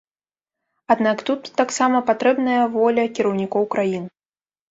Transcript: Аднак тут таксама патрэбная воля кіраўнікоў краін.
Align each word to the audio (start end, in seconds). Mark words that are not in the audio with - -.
Аднак 0.93 1.17
тут 1.27 1.49
таксама 1.59 1.97
патрэбная 2.09 2.63
воля 2.77 3.03
кіраўнікоў 3.17 3.63
краін. 3.77 4.09